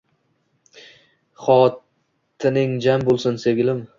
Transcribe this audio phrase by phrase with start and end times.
[1.47, 3.87] Xotiring jam bo’lsin sevgilim…